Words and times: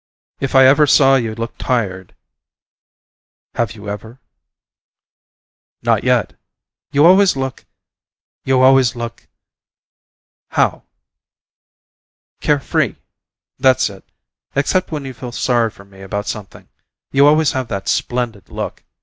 If 0.39 0.55
I 0.55 0.65
ever 0.65 0.87
saw 0.87 1.13
you 1.13 1.35
look 1.35 1.53
tired" 1.59 2.15
"Have 3.53 3.73
you 3.73 3.87
ever?" 3.87 4.19
"Not 5.83 6.03
yet. 6.03 6.33
You 6.91 7.05
always 7.05 7.35
look 7.35 7.67
you 8.43 8.63
always 8.63 8.95
look" 8.95 9.27
"How?" 10.57 10.85
"Care 12.39 12.59
free. 12.59 12.95
That's 13.59 13.91
it. 13.91 14.03
Except 14.55 14.91
when 14.91 15.05
you 15.05 15.13
feel 15.13 15.31
sorry 15.31 15.69
for 15.69 15.85
me 15.85 16.01
about 16.01 16.25
something, 16.25 16.67
you 17.11 17.27
always 17.27 17.51
have 17.51 17.67
that 17.67 17.87
splendid 17.87 18.49
look. 18.49 18.83